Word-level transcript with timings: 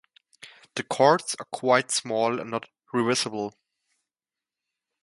The 0.73 0.81
cards 0.81 1.35
are 1.39 1.45
quite 1.53 1.91
small 1.91 2.39
and 2.39 2.49
not 2.49 2.67
reversible. 2.91 3.53